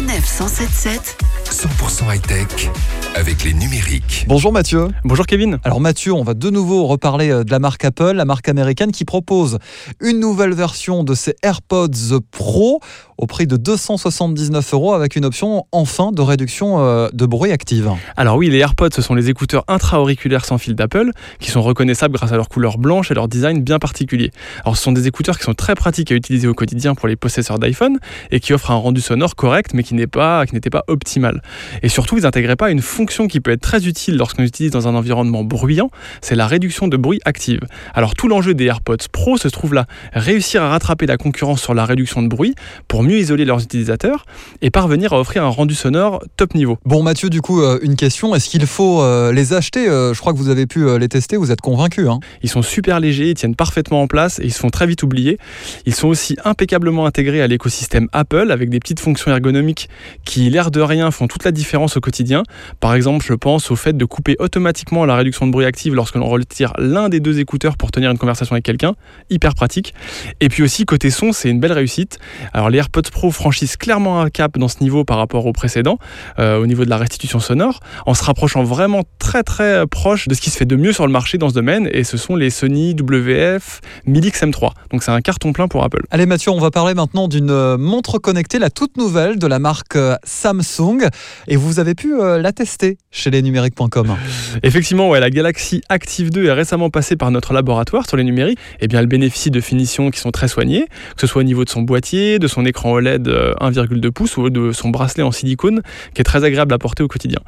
[0.00, 2.70] 177 100% high-tech
[3.16, 4.24] avec les numériques.
[4.28, 4.86] Bonjour Mathieu.
[5.04, 5.58] Bonjour Kevin.
[5.64, 8.92] Alors Mathieu, on va de nouveau reparler euh, de la marque Apple, la marque américaine
[8.92, 9.58] qui propose
[10.00, 12.80] une nouvelle version de ses AirPods Pro
[13.18, 17.90] au prix de 279 euros avec une option enfin de réduction euh, de bruit active.
[18.16, 21.10] Alors oui, les AirPods, ce sont les écouteurs intra-auriculaires sans fil d'Apple
[21.40, 24.30] qui sont reconnaissables grâce à leur couleur blanche et leur design bien particulier.
[24.64, 27.16] Alors ce sont des écouteurs qui sont très pratiques à utiliser au quotidien pour les
[27.16, 27.98] possesseurs d'iPhone
[28.30, 31.39] et qui offrent un rendu sonore correct mais qui n'est pas qui n'était pas optimal.
[31.82, 34.88] Et surtout, ils n'intégraient pas une fonction qui peut être très utile lorsqu'on utilise dans
[34.88, 35.90] un environnement bruyant,
[36.20, 37.60] c'est la réduction de bruit active.
[37.94, 41.74] Alors tout l'enjeu des AirPods Pro se trouve là, réussir à rattraper la concurrence sur
[41.74, 42.54] la réduction de bruit
[42.88, 44.24] pour mieux isoler leurs utilisateurs
[44.62, 46.78] et parvenir à offrir un rendu sonore top niveau.
[46.84, 50.20] Bon Mathieu, du coup, euh, une question, est-ce qu'il faut euh, les acheter Euh, Je
[50.20, 52.08] crois que vous avez pu les tester, vous êtes convaincu.
[52.08, 54.86] Hein Ils sont super légers, ils tiennent parfaitement en place et ils se font très
[54.86, 55.38] vite oublier.
[55.86, 59.88] Ils sont aussi impeccablement intégrés à l'écosystème Apple avec des petites fonctions ergonomiques
[60.24, 62.42] qui, l'air de rien, font toute la différence au quotidien.
[62.80, 66.16] Par exemple, je pense au fait de couper automatiquement la réduction de bruit active lorsque
[66.16, 68.94] l'on retire l'un des deux écouteurs pour tenir une conversation avec quelqu'un.
[69.30, 69.94] Hyper pratique.
[70.40, 72.18] Et puis aussi, côté son, c'est une belle réussite.
[72.52, 75.98] Alors, les AirPods Pro franchissent clairement un cap dans ce niveau par rapport au précédent,
[76.40, 80.34] euh, au niveau de la restitution sonore, en se rapprochant vraiment très très proche de
[80.34, 81.88] ce qui se fait de mieux sur le marché dans ce domaine.
[81.92, 84.72] Et ce sont les Sony WF 1000X M3.
[84.90, 86.02] Donc, c'est un carton plein pour Apple.
[86.10, 89.60] Allez Mathieu, on va parler maintenant d'une euh, montre connectée, la toute nouvelle de la
[89.60, 91.08] marque euh, Samsung.
[91.48, 94.16] Et vous avez pu euh, la tester chez lesnumériques.com.
[94.62, 98.58] Effectivement, ouais, la Galaxy Active 2 est récemment passée par notre laboratoire sur les numériques.
[98.80, 101.64] Et bien, elle bénéficie de finitions qui sont très soignées, que ce soit au niveau
[101.64, 105.32] de son boîtier, de son écran OLED euh, 1,2 pouces ou de son bracelet en
[105.32, 105.82] silicone,
[106.14, 107.40] qui est très agréable à porter au quotidien.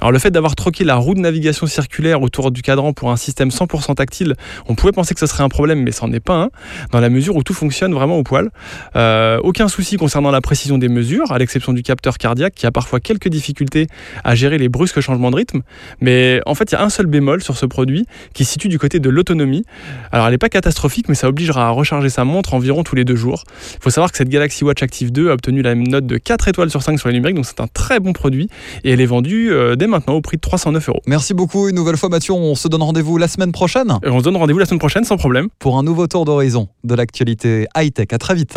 [0.00, 3.16] Alors, le fait d'avoir troqué la roue de navigation circulaire autour du cadran pour un
[3.16, 4.34] système 100% tactile,
[4.68, 6.50] on pouvait penser que ce serait un problème, mais ça n'en est pas un,
[6.92, 8.50] dans la mesure où tout fonctionne vraiment au poil.
[8.96, 12.70] Euh, aucun souci concernant la précision des mesures, à l'exception du capteur cardiaque qui a
[12.70, 13.86] parfois quelques difficultés
[14.24, 15.62] à gérer les brusques changements de rythme.
[16.00, 18.68] Mais en fait, il y a un seul bémol sur ce produit qui se situe
[18.68, 19.64] du côté de l'autonomie.
[20.10, 23.04] Alors, elle n'est pas catastrophique, mais ça obligera à recharger sa montre environ tous les
[23.04, 23.44] deux jours.
[23.74, 26.48] Il faut savoir que cette Galaxy Watch Active 2 a obtenu la note de 4
[26.48, 28.48] étoiles sur 5 sur les numériques, donc c'est un très bon produit
[28.84, 31.02] et elle est vendue euh, dès maintenant au prix de 309 euros.
[31.06, 34.18] Merci beaucoup une nouvelle fois Mathieu, on se donne rendez-vous la semaine prochaine Et On
[34.18, 35.48] se donne rendez-vous la semaine prochaine sans problème.
[35.58, 38.08] pour un nouveau tour d'horizon de l'actualité high-tech.
[38.12, 38.56] À très vite.